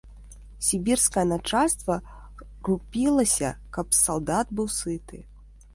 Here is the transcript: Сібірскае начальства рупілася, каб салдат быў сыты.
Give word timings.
Сібірскае 0.67 1.25
начальства 1.33 1.97
рупілася, 2.71 3.53
каб 3.79 3.87
салдат 4.03 4.47
быў 4.61 4.67
сыты. 4.83 5.27